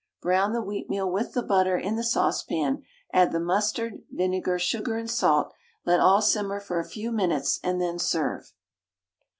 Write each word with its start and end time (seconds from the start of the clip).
Brown 0.19 0.51
the 0.53 0.63
wheatmeal 0.63 1.11
with 1.11 1.33
the 1.33 1.43
butter 1.43 1.77
in 1.77 1.95
the 1.95 2.03
saucepan, 2.03 2.81
add 3.13 3.31
the 3.31 3.39
mustard, 3.39 4.01
vinegar, 4.09 4.57
sugar, 4.57 4.97
and 4.97 5.07
salt, 5.11 5.53
let 5.85 5.99
all 5.99 6.23
simmer 6.23 6.59
for 6.59 6.79
a 6.79 6.89
few 6.89 7.11
minutes, 7.11 7.59
and 7.63 7.79
then 7.79 7.99
serve. 7.99 8.51